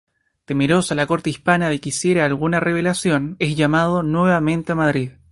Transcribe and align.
Temerosa 0.45 0.95
la 0.95 1.05
Corte 1.05 1.29
hispana 1.29 1.69
de 1.69 1.79
que 1.79 1.89
hiciera 1.89 2.25
alguna 2.25 2.59
revelación, 2.59 3.35
es 3.37 3.55
llamado 3.55 4.01
nuevamente 4.01 4.71
a 4.71 4.75
Madrid. 4.75 5.11